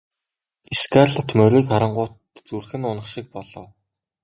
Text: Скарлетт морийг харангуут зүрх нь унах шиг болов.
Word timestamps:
Скарлетт 0.79 1.29
морийг 1.37 1.65
харангуут 1.69 2.13
зүрх 2.47 2.69
нь 2.77 2.87
унах 2.91 3.07
шиг 3.13 3.25
болов. 3.35 3.67